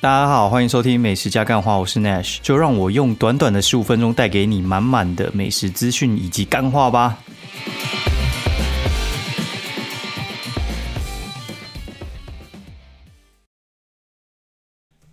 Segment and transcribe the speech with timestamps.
[0.00, 7.18] 大家好，欢迎收听美食加干话，我是 Nash，就让我用短短的十五分钟带给你满满的美食资讯以及干话吧。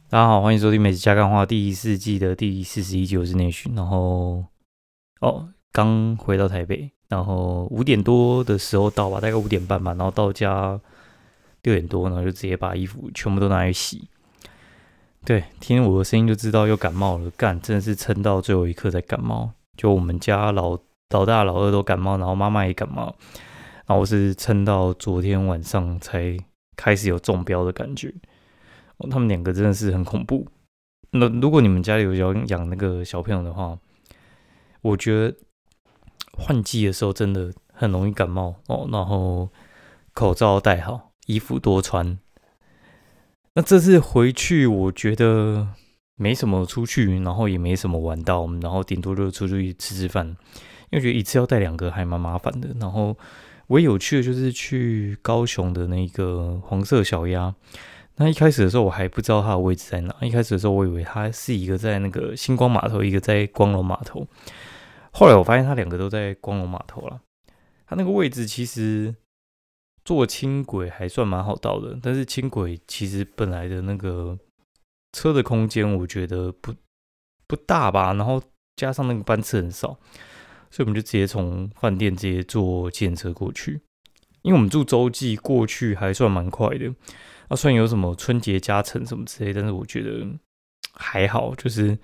[0.08, 3.66] 大家好，欢迎收听美食加干话第四季的第四十一集，我是 Nash。
[3.76, 4.46] 然后
[5.20, 10.80] 哦，刚回到台北，然后五点多的时候到吧，大概五点半吧，然后到家
[11.64, 14.08] 六点多，然后就直接把衣服全部都拿去洗。
[15.26, 19.50] 对，听我的声音就知道又感冒了，干真的是撑到最后一刻才感冒。
[19.76, 20.78] 就我们家老
[21.10, 23.16] 老大、老二都感冒，然后妈妈也感冒，
[23.88, 26.38] 然后我是撑到昨天晚上才
[26.78, 28.14] 开始有中标的感觉。
[29.10, 30.48] 他们两个真的是很恐怖。
[31.10, 33.76] 那如果你们家里有养养那个小朋友的话，
[34.82, 35.36] 我觉得
[36.38, 38.88] 换季的时候真的很容易感冒哦。
[38.92, 39.50] 然后
[40.14, 42.20] 口罩戴好，衣服多穿。
[43.58, 45.66] 那这次回去，我觉得
[46.18, 50.28] 没什么出去，然后也没什么玩到，然后顶多就出去吃吃饭。
[50.92, 52.76] 因为觉得一次要带两个还蛮麻烦的。
[52.82, 53.18] 然后
[53.68, 57.56] 唯一有趣的就是去高雄的那个黄色小鸭。
[58.18, 60.14] 那一开始的时候我还不知道它的位置在哪。
[60.20, 64.28] 一开始的时候我以为它是一个在那个星光码头，一个在光荣码头。
[65.12, 67.22] 后来我发现它两个都在光荣码头了。
[67.88, 69.16] 它那个位置其实。
[70.06, 74.38] 坐轻轨还算蛮好到的，但是轻轨其实本来的那个
[75.14, 76.72] 车的空间，我觉得不
[77.48, 78.14] 不大吧。
[78.14, 78.40] 然后
[78.76, 79.98] 加上那个班次很少，
[80.70, 83.82] 所以我们就直接从饭店直接坐电车过去。
[84.44, 86.94] 因为我们住洲际，过去还算蛮快的。
[87.48, 90.24] 啊，虽然有什么春节加成什么之类，但是我觉得
[90.94, 91.56] 还好。
[91.56, 91.98] 就是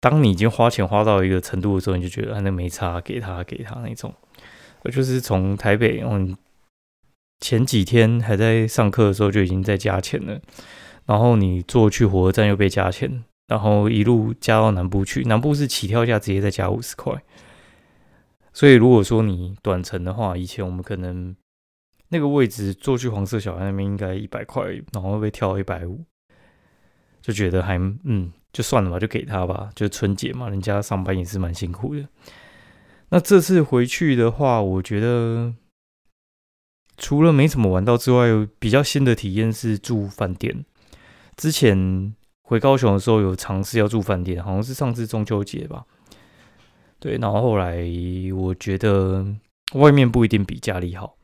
[0.00, 4.14] 当你已经花钱花到一个程度的时候，你就觉得啊，那没差，给他给他那种。
[4.90, 6.34] 就是从台北嗯。
[7.42, 10.40] 前几天还在上课的时候就已经在加钱了，
[11.06, 17.20] 然后你坐去火车站又被加钱，然后一路加到南部去，南部是起跳价直接再加五十块。
[18.52, 21.34] 所以如果说你短程的话，以前我们可能
[22.10, 26.04] 那个位置坐去黄色小孩那边应该一百块，然后被跳一百五，
[27.20, 32.06] 就觉得还嗯就算了吧，就给他吧，就春节嘛，人家上班也是蛮辛苦的。
[33.08, 35.52] 那这次回去的话，我觉得。
[37.02, 38.28] 除了没怎么玩到之外，
[38.60, 40.64] 比较新的体验是住饭店。
[41.36, 45.84] 之前回高雄的时候有尝试要住饭店，好像是上次中秋节吧。
[47.00, 47.84] 对，然后后来
[48.36, 49.26] 我觉得
[49.74, 51.16] 外面不一定比家里好。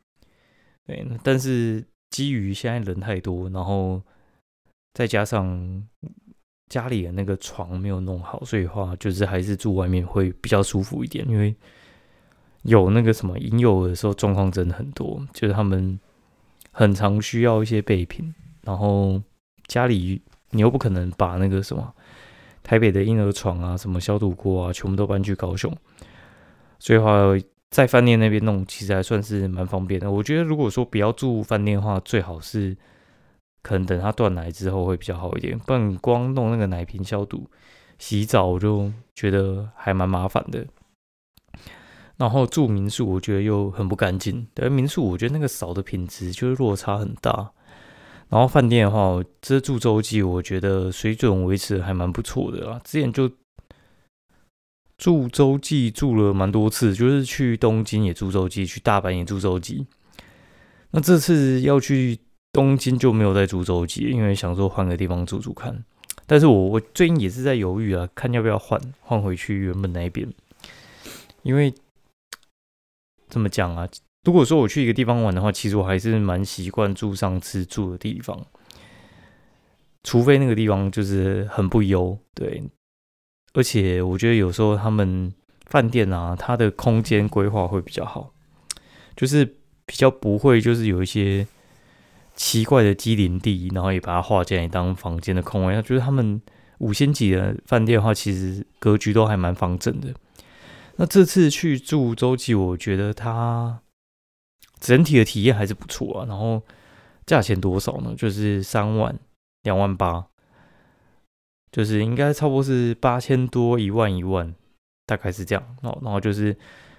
[0.84, 4.02] 对，但是基于现在人太多，然后
[4.94, 5.86] 再加上
[6.68, 11.54] 家里的那个床没有弄好，所以话就是还是住外面会比较舒服一点，因为。
[12.62, 15.98] 有那个什么婴幼儿的时候，状况真的很多，就是他们
[16.72, 19.22] 很常需要一些备品，然后
[19.66, 20.20] 家里
[20.50, 21.94] 你又不可能把那个什么
[22.62, 25.74] 台北的婴儿床啊、什么消毒锅啊，全部都搬去高雄，
[26.78, 27.12] 所以话
[27.70, 30.10] 在饭店那边弄，其实还算是蛮方便的。
[30.10, 32.76] 我觉得如果说不要住饭店的话，最好是
[33.62, 37.48] 可能等他断奶之后会比较好一点，不然光弄那个奶瓶消毒、
[37.98, 40.66] 洗澡，我就觉得还蛮麻烦的。
[42.18, 44.44] 然后住民宿，我觉得又很不干净。
[44.52, 47.52] 对，民宿我觉得那个扫的品质就是落差很大。
[48.28, 52.80] 然后饭店的话，这住洲际，我觉得水准维持还蛮不错的啦。
[52.82, 53.30] 之前就
[54.98, 59.86] 住洲际住了蛮多次，就是去东京也住洲际，去大阪也住洲际。
[60.90, 62.18] 那这次要去
[62.52, 65.84] 东京就没有再住洲际，因为想说换个地方住住看。
[66.26, 70.28] 但是我我最近也是在犹豫啊，看要不要换换回去原本那一边，
[71.44, 71.72] 因为。
[73.28, 73.88] 这么讲啊？
[74.24, 78.46] 如果说我去一个地方玩的话，其实我还是蛮习惯住上次住的地方，
[80.02, 82.62] 除非那个地方就是很不优，对。
[83.54, 85.32] 而且我觉得有时候他们
[85.66, 88.32] 饭店啊，它的空间规划会比较好，
[89.16, 89.44] 就是
[89.86, 91.46] 比较不会就是有一些
[92.36, 95.80] 奇怪的机灵地，然后也把它划进来当房间的空位。
[95.82, 96.40] 就是他们
[96.78, 100.12] 五星级的饭店的话，其实格局都还蛮方正的。
[101.00, 103.80] 那这次去住洲际，我觉得它
[104.80, 106.26] 整体的体验还是不错啊。
[106.26, 106.60] 然后
[107.24, 108.16] 价钱多少呢？
[108.16, 109.16] 就是三万、
[109.62, 110.26] 两万八，
[111.70, 114.52] 就是应该差不多是八千多、一万、一万，
[115.06, 115.76] 大概是这样。
[115.82, 116.56] 然后，然后就是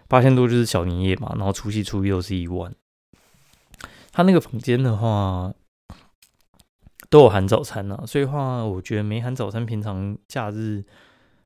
[0.07, 2.73] 八千多就是小年夜嘛，然后除夕、初一都是一万。
[4.13, 5.53] 他那个房间的话
[7.09, 10.85] 都有含早餐啊，所以话我觉得没含早餐，平常假日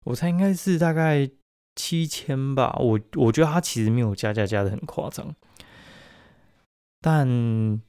[0.03, 1.31] 我猜应该是大概。
[1.75, 5.33] 七千吧，我我觉得他其实没有加价加的很夸张，
[7.01, 7.81] 但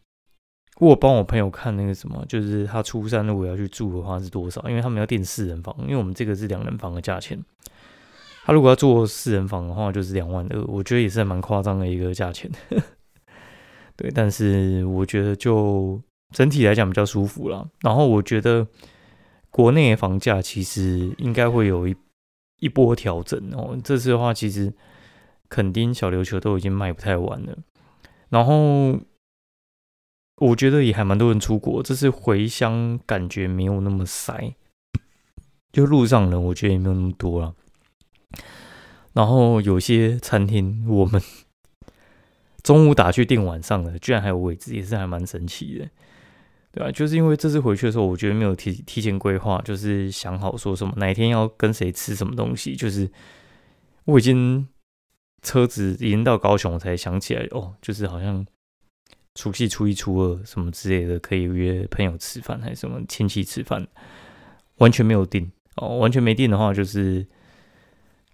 [0.81, 4.69] 我帮我朋友看那个什么，就是他初三如果要去住的话是多少？
[4.69, 7.39] 因为他们要订四人房，因为我们这个是两人房的价钱。
[8.45, 12.51] 他如果要做四人房的话，就是两万二，我觉得也是蛮夸张的一个价钱。
[13.97, 15.99] 对，但是我觉得就
[16.35, 17.67] 整体来讲比较舒服了。
[17.81, 18.67] 然后我觉得
[19.51, 21.97] 国内房价其实应该会有一
[22.59, 23.79] 一波调整哦。
[23.83, 24.73] 这次的话，其实
[25.49, 27.59] 垦丁小琉球都已经卖不太完了。
[28.29, 28.99] 然后
[30.37, 34.55] 我觉得也还蛮多人出国，这次回乡感觉没有那么塞，
[35.73, 37.55] 就路上人我觉得也没有那么多了。
[39.13, 41.21] 然后有些餐厅我们。
[42.65, 45.87] 中午打去订晚上的，居然还有位置，也是还蛮神奇的，
[46.75, 46.91] 对吧？
[46.91, 53.09] 就是因为这次回去的时候，我觉得没有提提前规划，就是想好说什么哪一天要跟谁吃什么东西，就是
[54.07, 54.67] 我已经
[55.43, 58.45] 车子已经到高雄，我才想起来哦，就是好像
[59.37, 63.87] 除夕、初一、初二什么之类的，可以约朋友吃饭，还是什么亲戚吃饭，
[64.79, 67.25] 完全没有定哦，完全没定的话就是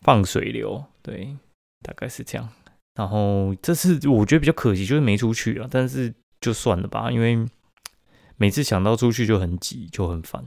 [0.01, 1.37] 放水流，对，
[1.83, 2.49] 大概是这样。
[2.95, 5.69] 然后这次我觉得比较可惜，就是没出去啊。
[5.71, 7.47] 但是就算了吧，因为
[8.41, 10.43] 每次想到出去就很挤，就很烦。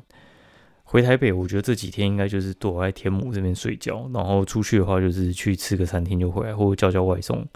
[0.84, 7.48] 回台北，我觉得这几天应该就是躲在天母这边睡觉，然后出去的话就是去吃个餐厅就回来，或者叫叫外送，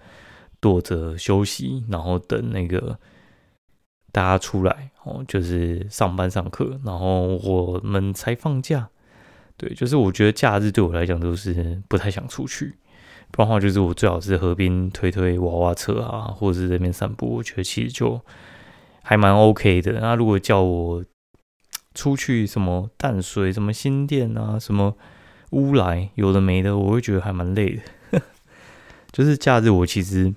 [0.60, 3.00] 躲着休息，然后等那个
[4.12, 8.90] 大家出来哦，就是上班上课，然后我们才放假。
[9.58, 12.76] 对，就是我觉得假日对我来讲都是不太想出去。
[13.34, 18.22] 不然的话，就是我最好是河边推推娃娃车啊，或者是这边散步，我觉得其实就
[19.08, 19.94] 还蛮 OK 的。
[20.02, 21.02] 那如果叫我
[21.96, 24.98] 出去什么淡水、什么新店啊、什么
[25.52, 27.80] 乌来，有的没的，我会觉得还蛮累
[28.12, 28.22] 的。
[29.14, 30.34] 就是假日，我其实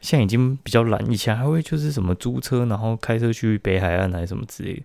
[0.00, 4.82] 现在已经比较懒，以前还会就是什么租车，然后开车去北海岸还是什么之类的。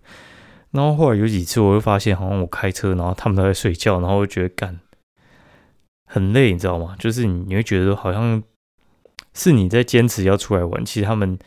[0.72, 4.78] 然后后来有几次，我会发现好像我开车，然后他们都在睡觉，然后我觉得干。
[6.06, 6.98] 很累，你知道吗？
[7.00, 8.44] 就是你你会觉得好像
[9.34, 11.40] 是你在坚持要出来玩，其实他们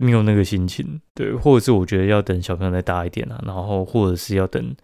[0.00, 4.74] 没有那个心情，对，或者是我觉得要等小朋友再大一点啊，然后或者是要等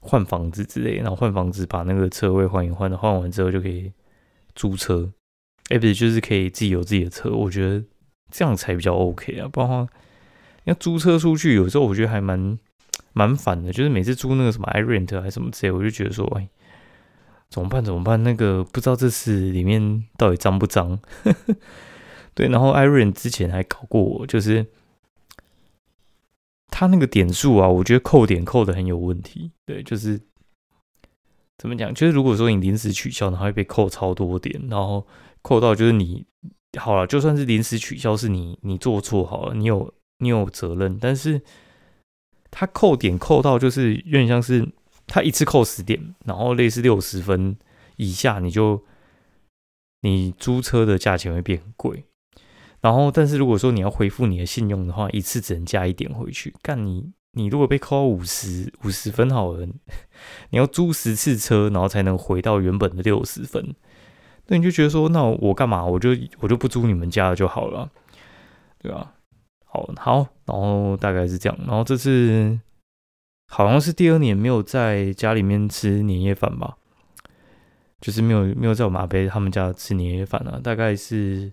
[0.00, 3.92] 换房子之类，然后换房子把那个车位换一换，换完之后就可以
[4.54, 5.10] 租车，
[5.70, 7.84] 哎，不是，就是可以自己有自己的车，我觉得
[8.30, 9.88] 这样才比较 OK 啊，不然的话
[10.64, 12.58] 要租车出去，有时候我觉得还蛮
[13.12, 16.48] 蛮烦的，就是每次租那个什么 i rent 还是什么之类，我就觉得说，哎。
[17.52, 17.84] 怎么办？
[17.84, 18.22] 怎么办？
[18.22, 21.00] 那个不知道这次里面到底脏不脏？
[22.34, 24.66] 对，然后艾瑞之前还搞过我，就是
[26.68, 29.52] 他那个点数啊，我觉得扣点扣的很有问题。
[29.66, 30.20] 对，就是
[31.58, 31.92] 怎么讲？
[31.94, 35.06] 就是如果说你临时取消，然后会被扣超多点，然后
[35.42, 36.24] 扣到就是你
[36.78, 41.42] 好了，就算是临时取消，是你你做错好了，你有你有责任，但是
[42.50, 44.68] 他扣点扣到就是有点像是。
[45.12, 47.56] 他一次扣十点，然后类似六十分
[47.96, 48.84] 以下，你就
[50.02, 52.04] 你租车的价钱会变贵。
[52.80, 56.54] 然后，但是如果说你要恢复你的信用的话，一次只能加一点回去。
[56.62, 59.66] 干你，你如果被扣五十五十分好了，
[60.50, 63.74] 你要租十次车，然后才能回到原本的六十分。
[64.46, 65.84] 那你就觉得说，那我干嘛？
[65.84, 66.10] 我就
[66.40, 67.90] 我就不租你们家的就好了，
[68.78, 69.14] 对吧？
[69.64, 71.58] 好好，然后大概是这样。
[71.66, 72.58] 然后这次。
[73.52, 76.76] 好像是第二年没有在家里面吃年夜饭吧，
[78.00, 81.52] 就是没有没有在我马贝他们家吃年夜饭了，大概是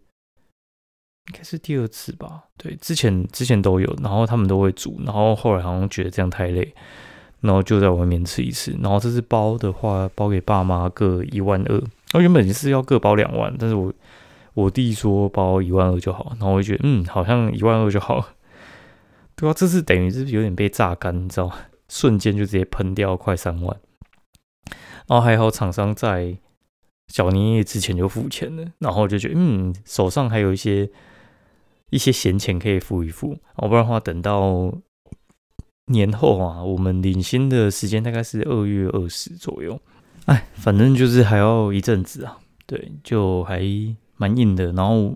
[1.28, 2.44] 应该是第二次吧。
[2.58, 6.74] 对，之前之前都有，然后他们都会煮，然后后来好像觉得这样太累，
[7.42, 8.76] 然后就在外面吃一次。
[8.82, 11.82] 然后这次包的话，包给爸妈各一万二，
[12.14, 13.94] 我原本是要各包两万，但是我
[14.54, 18.26] 我弟说包一万二就好，然后我就觉得嗯，好像一万二就好，
[19.36, 21.56] 对啊，这次等于是有点被榨干，你知道吗？
[21.90, 23.78] 瞬间就直接喷掉快三万，
[25.08, 26.36] 然后还好厂商在
[27.08, 30.90] 小年夜之前就付钱了，然后我就觉得嗯手上还有一些
[31.90, 34.74] 一些闲钱可以付一付，要不然的话等到
[35.88, 39.80] 年后啊，我们领薪的时间大概是二月二十左右，
[40.26, 43.62] 哎，反正就是还要一阵子啊，对，就还
[44.18, 44.72] 蛮硬的。
[44.74, 45.16] 然后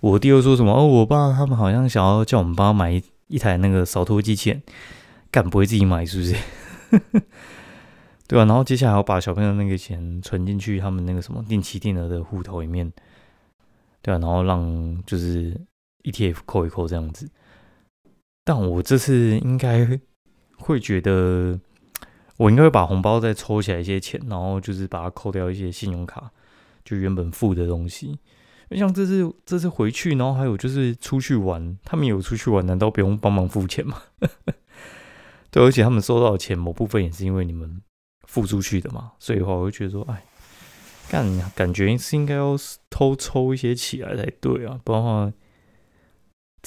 [0.00, 4.62] 我弟又说什么哦，我爸他们好像想要叫我们帮他买一台那个扫拖机器人。
[5.30, 6.34] 干不会自己买是不是？
[8.26, 8.46] 对吧？
[8.46, 12.90] 然后接下来我把小朋友那个钱存进去他们那个什么定期定额的户头里面，
[14.00, 14.18] 对吧？
[14.18, 15.54] 然后让就是
[16.10, 17.28] ETF 扣一扣这样子。
[18.44, 20.00] 但我这次应该
[20.56, 21.58] 会觉得，
[22.36, 26.30] 我应该会把红包再抽起来一些钱，然后就是把它扣掉一些信用卡，
[26.84, 28.18] 就原本付的东西。
[28.72, 34.02] 像这次这次回去，然后还有就是出去玩，他们有出去玩，难道不用帮忙付钱吗？
[35.50, 37.80] 对，而且他们收到的钱某部分也是因为你们
[38.24, 40.22] 付出去的嘛，所以的话，我就觉得说，哎，
[41.08, 42.54] 干感觉是应该要
[42.90, 45.32] 偷抽一些起来才对啊，不然的话，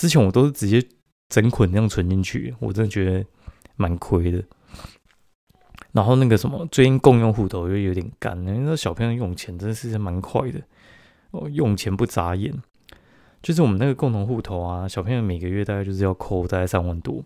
[0.01, 0.83] 之前我都是直接
[1.29, 3.23] 整捆那样存进去，我真的觉得
[3.75, 4.43] 蛮亏的。
[5.91, 10.59] 然后那个什么，最近共用户头又有点干，因为那小朋友用钱真的是蛮快的，
[11.29, 12.51] 哦，用钱不眨眼。
[13.43, 17.23] 就是我们那个共同户头啊，小朋友每个月大概就是要扣大概三万多。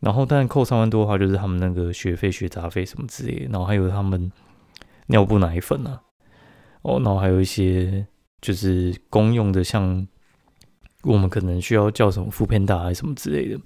[0.00, 4.32] 然后，但扣三万多的话，就是他们那个学费、学杂费什么之类，然后还有他们
[5.06, 6.02] 尿布、奶粉啊，
[6.82, 8.04] 哦，然后还有一些
[8.40, 10.04] 就是公用的，像
[11.02, 13.58] 我们可能需要叫什么富片大还是什么之类的。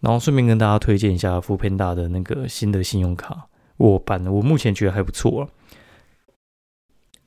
[0.00, 5.48] 然后顺便跟大家推荐一下富片大的那个新的信用卡，我办，我目前觉得还不错啊。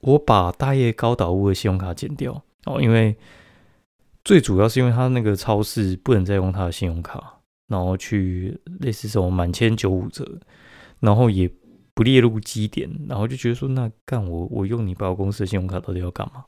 [0.02, 3.16] 我把大业高岛屋的信用卡剪掉哦，因为
[4.24, 7.34] 最主要是因为他那个超市不能再用他的信用卡。
[7.68, 10.40] 然后去类似什么满千九五折，
[11.02, 11.52] 然后也
[11.94, 16.46] 不列入基点，然后就觉得说，那干我我用你百货公司的信用卡到底要干嘛？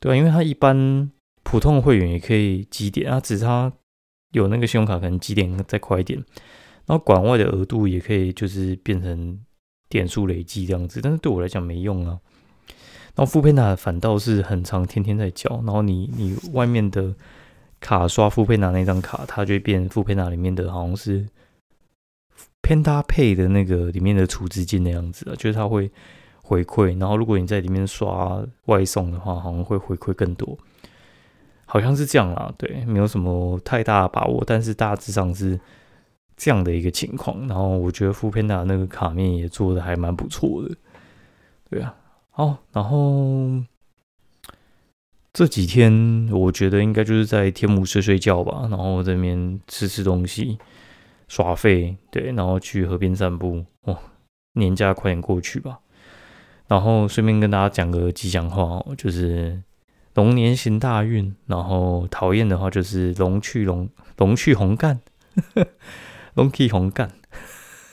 [0.00, 1.10] 对啊，因为他一般
[1.56, 3.72] 普通的会员也可以积点啊，只是他
[4.32, 6.22] 有那个信用卡可能积点再快一点，
[6.84, 9.40] 然后馆外的额度也可以就是变成
[9.88, 12.18] 点数累积这样子，但是对我来讲没用啊。
[13.14, 17.14] 然后富佩纳反倒是很长，天天在交，然后你你外面的。
[17.78, 21.28] 卡刷富佩拿那张卡，它就会变富佩拿里面的好像是
[22.62, 25.88] 偏搭配的那个里面的储值金的样子啊，就是它会
[26.40, 26.98] 回馈。
[26.98, 30.58] 然后如果你在里面刷外送的话，好像会回馈更多，
[31.66, 32.50] 好像是这样啦。
[32.56, 35.60] 对，没有什么太大把握，但是大致上是
[36.36, 37.46] 这样的一个情况。
[37.46, 40.74] 然后我觉得富佩拿那个卡面也做的还蛮不错的，
[41.68, 41.94] 对啊。
[42.30, 43.62] 好，然后。
[45.38, 50.58] 这几天我觉得应该就是在天母睡睡觉吧，然后这边吃吃东西，
[51.28, 53.62] 耍废，对，然后去河边散步。
[53.82, 53.98] 哦，
[54.54, 55.80] 年假快点过去吧。
[56.68, 59.62] 然后顺便跟大家讲个吉祥话哦，就是
[60.16, 61.34] 龙年行大运。
[61.46, 65.00] 然后讨厌的话就是龙去龙龙去红干，
[66.34, 67.12] 龙去红干。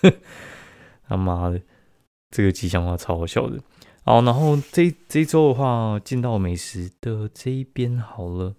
[1.07, 1.61] 他妈的，
[2.31, 3.61] 这个吉祥话超好笑的。
[4.03, 8.55] 好，然后这这周的话，进到美食的这一边好了。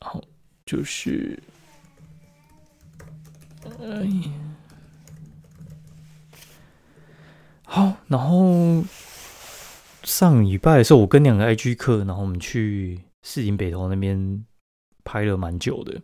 [0.00, 0.20] 好，
[0.66, 1.40] 就是，
[3.62, 4.08] 哎，
[7.62, 8.82] 好，然后
[10.04, 14.44] 上礼拜的时候，我跟两个 IG 客，然后我们去市井北投那边
[15.02, 16.00] 拍了蛮久的，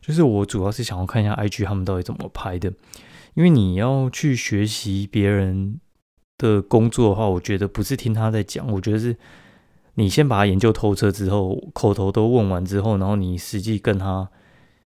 [0.00, 2.72] 就是我主要是想要看一下 IG 他们到底怎么拍的。
[3.34, 5.80] 因为你要去学习别人
[6.38, 9.16] 的工作的话，我觉得不是听他在讲，我觉得是
[9.94, 14.30] 你先把他研究透彻之后，口头都问完之后，然后你实际跟他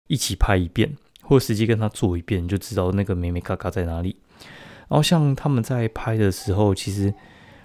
[0.08, 4.18] 一起拍一遍，或实际跟他做一遍，你就知道那个美美嘎嘎在哪里。
[4.90, 7.14] 然后像他们在拍的时候，其实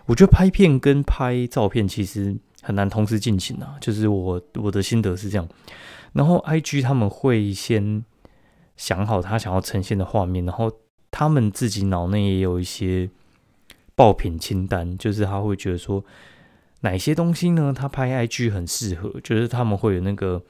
[0.09, 5.49] 我觉得拍片跟拍照片其实很难同时进行啊，就是我我的心得是这样。
[6.13, 8.05] 然后 IG 他们会先。
[8.79, 10.71] 想好他想要呈现的画面，然后
[11.11, 13.11] 他们自己脑内也有一些
[13.97, 16.05] 爆品清单，就是他会觉得说
[16.83, 17.75] 哪些东西呢？
[17.77, 20.41] 他拍 IG 很适合，就是他们会有那个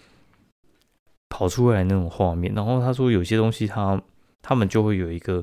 [1.30, 2.52] 跑出来那种画面。
[2.54, 3.98] 然后他说有些东西他
[4.42, 5.42] 他们就会有一个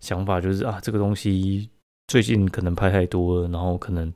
[0.00, 1.70] 想法，就是啊这个东西
[2.08, 4.12] 最近可能拍太多了，然后可能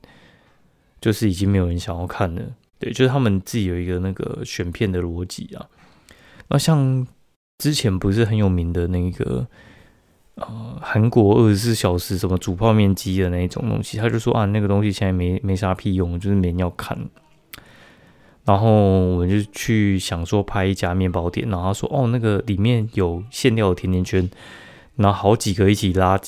[0.99, 2.41] 就是已经没有人想要看了。
[2.79, 5.67] 对，就是他们自己有一个那个选片的逻辑啊。
[6.47, 7.07] 那像。
[7.57, 9.45] 之前不是很有名的那个
[10.33, 16.97] 呃韩国二十四小时什么煮泡面机的那一种东西，他就说啊那个东西现在没没啥屁用，就是没人要看。
[18.45, 24.27] 然后我们就去想说拍一家面包店，然后他说哦那个里面有馅料甜甜圈，
[24.95, 26.19] 然后好几个一起拉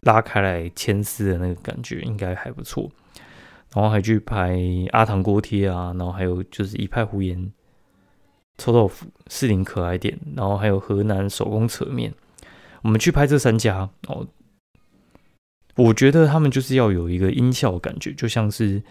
[0.00, 2.90] 拉开来牵丝的那个感觉应该还不错。
[3.74, 4.58] 然后还去拍
[4.92, 7.52] 阿糖锅贴啊，然后还有就是一派胡言。
[8.56, 12.12] 臭豆腐、士林可爱店，然后还有河南手工扯面，
[12.82, 14.26] 我们去拍这三家哦。
[15.76, 18.82] 我觉得他们就是要有一个音效感觉，就像是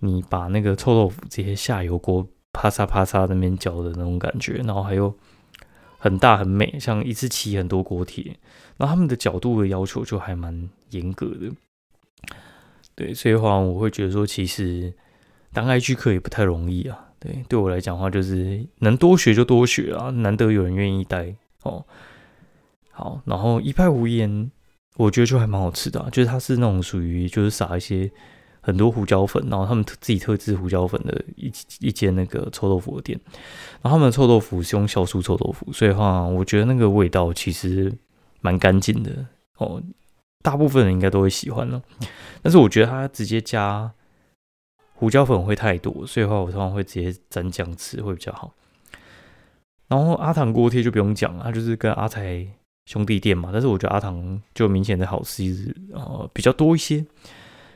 [0.00, 5.16] 你把那个臭豆腐这些下油锅啪嚓啪嚓那边搅的那种感觉，然后还有
[6.02, 8.24] 很大很美，像一次起很多锅贴，
[8.76, 11.48] 然后他们的角度的要求就还蛮严格的。
[12.96, 14.92] 对，所以话我会觉得说，其实
[15.52, 17.10] 当 IG 客也不太容易啊。
[17.20, 21.32] 对，对我来讲的话，就是能多学就多学啊，难得有人愿意带
[21.62, 21.84] 哦。
[22.90, 24.50] 好，然后一派胡言
[24.96, 28.10] 我觉得就还蛮好吃的，就是它是那种属于就是撒一些
[28.62, 33.20] 很多胡椒粉，然后他们自己特制胡椒粉的一一间那个臭豆腐的店，
[33.82, 37.92] 然后他们的臭豆腐是用酵素臭豆腐，所以话我觉得那个味道其实
[38.40, 39.26] 蛮干净的
[39.58, 39.82] 哦，
[40.42, 41.82] 大部分人应该都会喜欢了，
[42.40, 43.92] 但是我觉得它直接加
[44.94, 48.54] 胡椒粉会太多，所以话我通常会直接蘸酱吃会比较好。
[49.88, 52.46] 然后阿唐锅贴就不用讲了，他就是跟阿财
[52.86, 53.50] 兄弟店嘛。
[53.52, 57.04] 但是我觉得阿唐就明显的好吃，呃，比较多一些。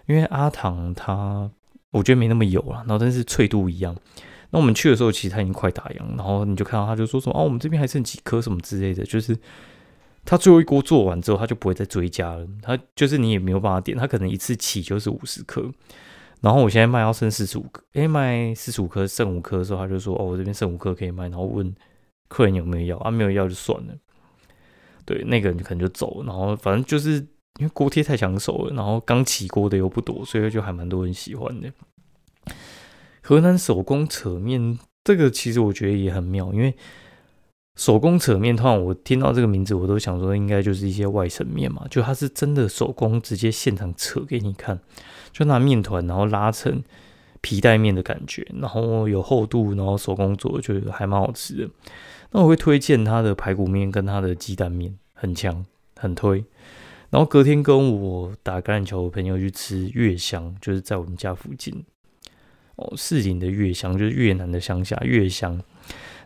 [0.07, 1.51] 因为阿唐他
[1.91, 3.95] 我觉得没那么油了，然后但是脆度一样。
[4.51, 9.05] 那我们去的时候其实他已经快打烊，然后你就看到他就说什么哦，我们这边还剩几颗什么之类的。
[9.05, 9.37] 就是
[10.25, 12.47] 他最后一锅做完之后，他就不会再追加了。
[12.63, 15.71] 他就是你也没有办法点，他可能一次起就是五十颗。
[16.41, 21.75] 然后我现在卖要剩四十五颗，哎，卖四十五颗剩五颗的时候，他就说哦，我这边剩五颗可以卖，然后问。
[22.29, 23.09] 客人有没有要啊？
[23.09, 23.95] 没有要就算了。
[25.05, 26.25] 对，那个人可能就走。
[26.25, 27.25] 然后反正就是
[27.59, 31.71] 因为锅贴太抢手了，然后刚起锅的又不多，所以就还蛮多人喜欢的。
[33.23, 36.75] 河南手工扯面这个其实我觉得也很妙，因为
[37.75, 44.81] 手工扯面，通常我听到这个名字，我都想说应该就是一些外省面嘛，就它是真的手工直接现场扯给你看，
[45.33, 46.83] 就拿面团然后拉成
[47.41, 51.71] 皮带面的感觉，然后有厚度，然后手工做，觉得还蛮好吃的。
[52.31, 55.65] 那我会推荐它的排骨面跟它的鸡蛋面，很强，
[55.97, 56.45] 很推。
[57.11, 61.85] 然后隔天跟我打橄榄球的朋友去吃月香，就是在我们家附近
[62.77, 65.61] 哦，市井的月香，就是越南的乡下月香。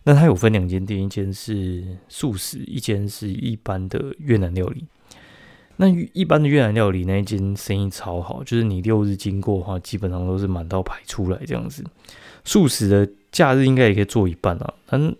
[0.04, 4.86] 那它有分两间店，一间是素食，一间是一般的越南料理。
[5.76, 11.84] 那一般的越南料理那一间生意超好，就是你六日经过的话，基本上都是满到排出来这样子。
[12.44, 15.14] 素食的假日应该也可以做一半啊，但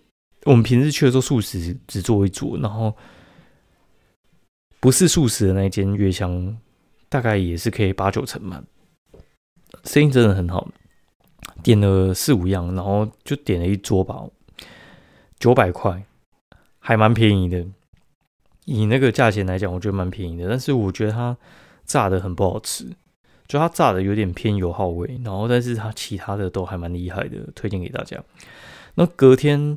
[0.45, 2.95] 我们平时去的时候，素食只做一桌，然后
[4.81, 6.57] 不是素食的那间月香，
[7.11, 8.65] 大概也是可以八九成满，
[9.85, 10.67] 生意真的很好。
[11.63, 14.25] 点了四五样，然后就点了一桌吧，
[15.39, 16.03] 九百块，
[16.79, 17.67] 还蛮便宜的。
[18.65, 20.49] 以那个价钱来讲，我觉得蛮便宜的。
[20.49, 21.37] 但是我觉得它
[21.85, 22.87] 炸的很不好吃，
[23.47, 28.23] 就它炸的有点偏油耗味，然后但是它其他的都还蛮厉害的，推荐给大家。
[28.95, 29.77] 那隔天。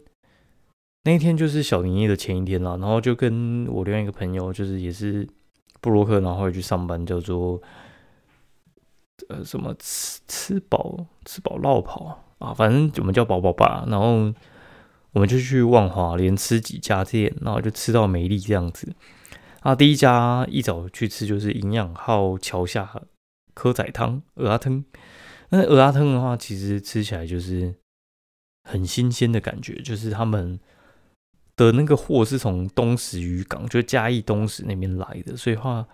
[1.06, 5.28] 那一天就是小年夜的前一天啦，然后就跟我另外一个朋友，就是也是
[5.82, 7.62] 布洛克，然后去上班，叫做
[9.28, 13.84] 呃什么吃吃饱吃饱绕跑啊，反正我们叫饱饱吧。
[13.90, 14.34] 然后
[15.12, 18.96] 我们就去万华连吃几家店，然后就吃到美丽这样子。
[19.60, 22.90] 啊，第一家一早去吃就是营养号桥下
[23.54, 24.86] 蚵仔汤鹅鸭汤，
[25.50, 27.76] 那鹅鸭汤的话，其实吃起来就是
[28.64, 30.58] 很新鲜的感觉，就是他们。
[31.56, 35.86] 的那个货是从东石渔港，就嘉义东石那边来的，所以话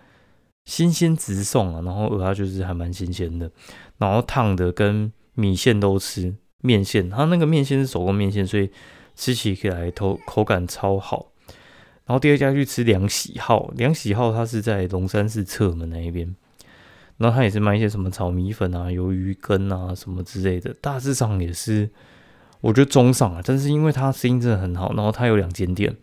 [0.64, 1.82] 新鲜直送啊。
[1.82, 3.50] 然后鹅就是还蛮新鲜的，
[3.98, 8.70] 然后烫的跟米线都吃，面线它那个面线是手工面线，所以
[9.14, 11.32] 吃起来口口感超好。
[12.06, 16.34] 然后第二家去吃梁喜号，梁喜号它是在龙山寺侧门那一边，
[17.18, 21.90] 然后它也是卖一些什么炒米粉啊、鱿鱼羹啊什么之类的，大致上也是。
[22.60, 25.96] 我觉得中上啊，但是因为它生意真的很好，然后它有两间店，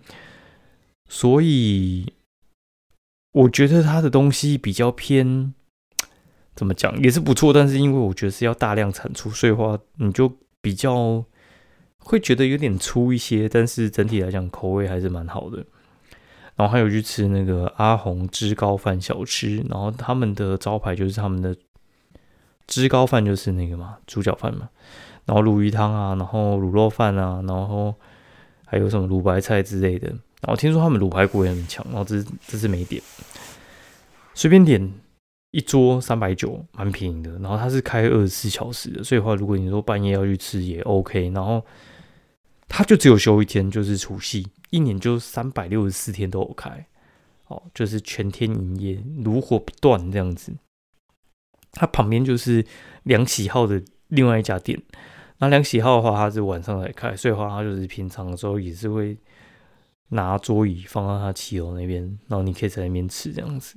[1.07, 2.11] 所以
[3.33, 5.53] 我觉得它的东西比较偏，
[6.55, 7.53] 怎么讲也是不错。
[7.53, 11.23] 但是因为我觉得是要大量产出，所以话你就比较
[11.99, 13.47] 会觉得有点粗一些。
[13.47, 15.63] 但是整体来讲口味还是蛮好的。
[16.55, 21.55] 然后还有去吃那个阿红芝高饭小吃，然后他们的招牌就是他们的
[22.65, 24.67] 芝高饭，就是那个嘛猪脚饭嘛。
[25.27, 27.93] 然后鲈鱼汤啊，然后卤肉饭啊，然后
[28.65, 30.07] 还有什么卤白菜之类的。
[30.07, 33.01] 然后听说他们卤排骨也很强，然后这这是没点，
[34.33, 34.93] 随便点
[35.51, 37.31] 一桌三百九，蛮便宜的。
[37.39, 41.29] 然后它是开二十四小时的，所以话如果你说半夜要去吃也 OK。
[41.31, 41.65] 然后
[42.69, 46.85] 它就只有休一天，就是除夕，一年就三百六十四天都有开，
[47.47, 50.53] 哦，就是全天营业，炉火不断这样子。
[51.73, 52.65] 它旁边就是
[53.03, 54.81] 梁喜号的另外一家店。
[55.39, 59.15] 那梁喜号的话，他是晚上来开，所以的话他就是平常的时候也是会
[60.09, 63.75] 拿桌椅放到他七楼那边，然后你可以在那边吃这样子。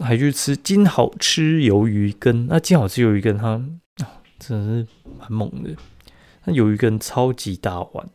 [0.00, 3.62] 还去吃金好吃鱿鱼羹，那金好吃鱿鱼羹，它
[4.40, 4.86] 真的是
[5.18, 5.70] 蛮猛的。
[6.44, 8.08] 那鱿鱼羹超级大碗，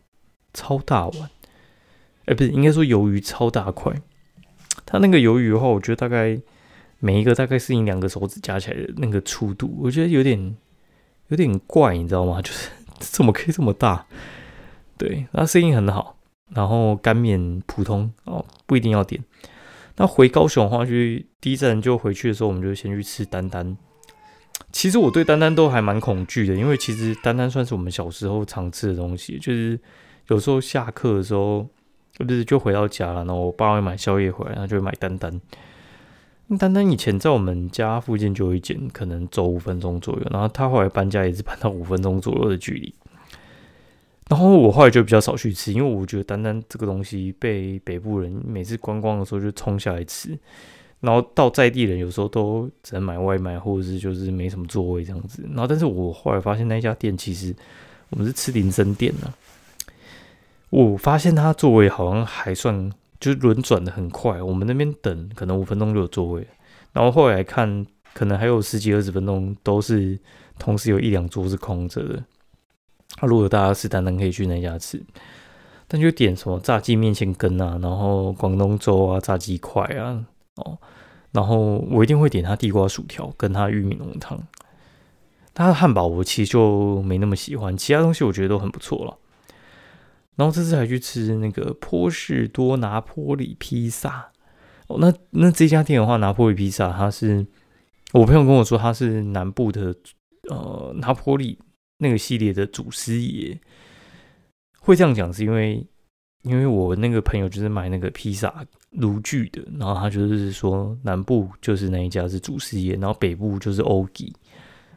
[0.52, 1.30] 超大碗，
[2.26, 3.94] 哎，不是应该说鱿鱼超大块。
[4.84, 6.38] 它那个鱿鱼的话，我觉得大概
[6.98, 10.54] 每一个大概是你两个手指加起来的那个粗度，我觉得有点。
[11.28, 12.40] 有点怪，你知道吗？
[12.42, 14.06] 就是怎么可以这么大？
[14.96, 16.16] 对，那声音很好。
[16.54, 19.22] 然后干面普通哦，不一定要点。
[19.96, 23.76] 那回高雄的话，去第一站就回去的时候，我们就先去吃丹丹。
[24.72, 29.78] 其实我对丹丹都还蛮恐惧的，因为其实丹丹算是我们小时候常吃的东西，就是
[30.28, 31.68] 有时候下课的时候，
[32.16, 35.40] 不是就回到家了，然后我爸会买宵夜回来，然后就会买丹丹。
[36.56, 42.94] 丹丹以前在我们家附近就有一间，可能走五分钟左右，然后他后来搬家也是搬到五分钟左右的距离。
[44.30, 50.38] 然后我后来就比较少去吃，因为我觉得丹丹这个东西被北部人每次观光的时候就冲下来吃。
[51.00, 55.42] 然后到在地人有时候都只能买外卖，或者是就是没什么座位这样子。
[55.50, 57.54] 然后，但是我后来发现那家店其实
[58.10, 59.32] 我们是吃林森店呢。
[60.70, 66.46] 我发现它座位好像还算就轮转的很快，我们那边等可能五分钟就有座位。
[66.92, 70.18] 然后后来看可能还有十几二十分钟都是
[70.58, 72.24] 同时有一两桌是空着的。
[73.20, 75.02] 那如果大家吃单单可以去那家吃，
[75.86, 80.24] 但就点什么炸鸡面线羹啊，然后广东粥啊，炸鸡块啊。
[80.56, 80.78] 哦，
[81.32, 84.38] 然后我一定会点他地瓜薯条跟他玉米浓汤。
[85.54, 89.16] 他的汉堡我其实就没那么喜欢，其他东西我觉得都很不错了。
[90.38, 94.32] 然后这次还去吃那个波士多拿坡里披萨。
[94.86, 97.46] 哦，那那这家店的话，拿坡里披萨，它是
[98.14, 99.94] 我朋友跟我说，它是南部的
[100.48, 101.58] 呃拿坡里
[101.98, 103.60] 那个系列的祖师爷。
[104.80, 105.86] 会这样讲是因为。
[106.44, 114.32] 因为我那个朋友就是买那个披萨炉具的，然后他就是说南部就是那一家是祖师爷，然后北部就是欧吉，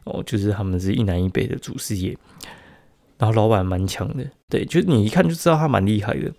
[0.04, 2.16] 哦，就是他们是一南一北的祖师爷，
[3.22, 6.32] 然后老板蛮强的，对，就是你一看就知道他蛮厉害的。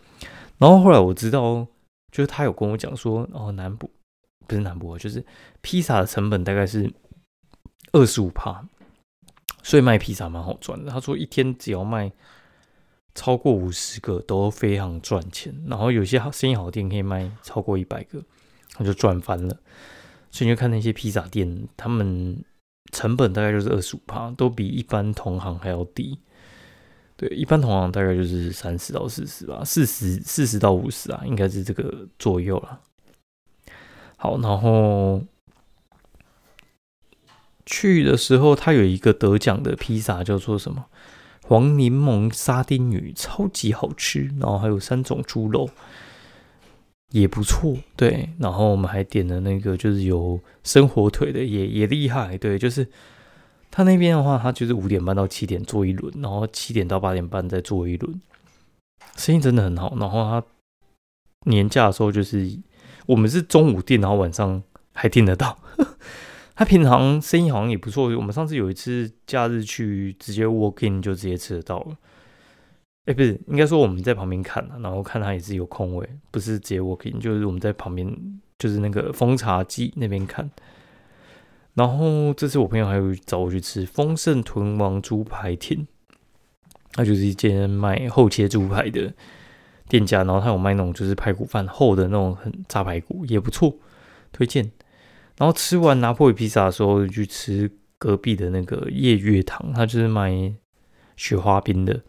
[0.58, 1.66] 然后后来我知道，
[2.12, 3.90] 就是他有跟我讲说，哦，南部
[4.46, 5.26] 不是南部，就是
[5.62, 6.92] 披萨的成本大概是
[7.94, 8.66] 二十五帕，
[9.62, 10.92] 所以卖披萨蛮好赚的。
[10.92, 12.12] 他说一天只要卖。
[13.16, 18.20] 超过五十个都非常赚钱，然后有些好生意好店可以卖超过一百个，
[18.72, 19.56] 他就赚翻了。
[20.32, 22.44] 所以你就看那些披萨店，他们
[22.92, 26.18] 成本大概就是二十五趴，都比一般同行还要低。
[27.24, 32.82] 对，一般同行大概就是三十到四十吧，四十四十到五十啊，应该是这个左右了。
[34.18, 35.24] 好，然后
[37.66, 40.88] 去的时候，他有一个得奖的披萨叫做什么？
[41.46, 45.70] 黄柠檬沙丁鱼超级好吃，然后还有三种猪肉
[47.12, 48.32] 也不错，对。
[48.38, 52.60] 然后我们还点了那个就是有生火腿的，也也厉害，对。
[52.60, 52.86] 就是
[53.76, 58.22] 他那边的话，他就是五点半到七点做一轮，然后七点到八点半再做一轮，
[59.18, 59.96] 生意真的很好。
[60.00, 60.44] 然后他
[61.50, 62.56] 年假的时候，就是
[63.08, 64.62] 我们是中午订，然后晚上
[64.94, 65.58] 还订得到。
[66.56, 68.16] 他平常生意好像也不错。
[68.16, 71.98] 我们上次有一次假日去，直接 walk in 就直接吃得到了。
[73.06, 80.48] 哎，不是，应该说我们在旁边看，然后看他也是有空位，不是直接 walk in，就是我们在旁边，就是那个风茶记那边看。
[81.76, 85.88] 然后这次我朋友还有找我去吃丰盛豚王猪排店，
[86.96, 89.14] 那就是一间卖厚切猪排的
[89.90, 93.76] 店家，然后他有卖那种就是排骨饭厚的那种很炸排骨，也不错，
[94.32, 94.72] 推荐。
[95.38, 100.54] 然后吃完拿破里披萨的时候，去吃隔壁的那个夜月堂，他就是卖
[101.18, 102.02] 雪花冰的，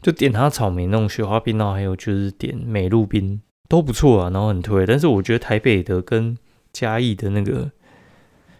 [0.00, 4.86] 就点他草莓那种雪花冰，然后还有就是点美露冰都不错啊，然后很推。
[4.86, 6.38] 但是我觉得台北的跟
[6.72, 7.72] 嘉义的那个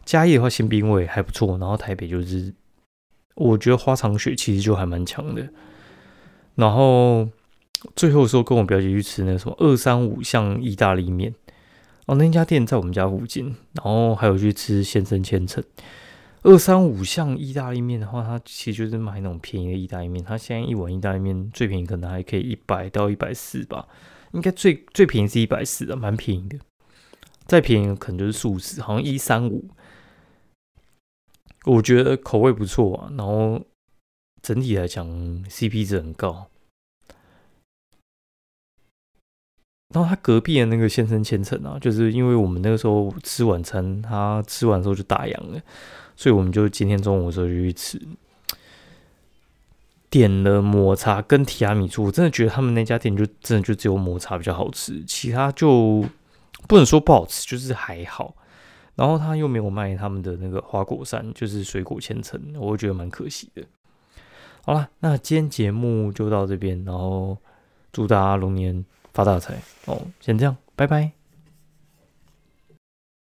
[0.07, 2.55] 嘉义的话，新冰味还不错，然后台北就是
[3.35, 5.47] 我觉得花长雪其实就还蛮强的。
[6.55, 7.29] 然后
[7.95, 11.35] 最后说跟我表姐去吃那个什么二三五巷意大利面。
[12.07, 15.63] 哦，那家店在我们家附近，然后还有去吃先生千层
[16.43, 20.25] 二三五巷意大利面的话，它其实就是买那种便宜的意大利面。
[20.25, 23.89] 它现在一碗意大利面最便宜可能还可以一百到一百四吧，
[24.31, 26.57] 应该最最便宜是一百四的，蛮便宜的。
[27.45, 29.69] 再便宜可能就是素食，好像一三五。
[31.67, 33.61] 我觉得口味不错啊，然后
[34.41, 35.07] 整体来讲
[35.45, 36.49] CP 值很高。
[39.95, 45.61] 然后他隔壁的那个先生千层啊，就是因为我们那个时候吃晚餐，他吃完之后就打烊了，
[46.17, 48.01] 所以我们就今天中午的时候就去吃，
[50.11, 52.05] 点了抹茶跟提拉米苏。
[52.05, 56.05] 我真的觉得他们那家店就真的就只有抹茶比较好吃，其他就
[56.69, 58.35] 不能说不好吃，就是还好。
[58.97, 63.63] 然后他又没有卖他们的那个花果山，就是水果千层，我觉得蛮可惜的。
[64.65, 67.39] 好了，那今天节目就到这边，然后
[67.93, 68.85] 祝大家龙年。
[69.17, 69.99] 发大财哦！
[70.21, 71.16] 先这样，拜拜。